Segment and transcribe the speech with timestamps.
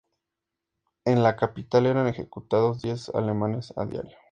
[1.05, 4.17] En la capital eran ejecutados diez alemanes a diario.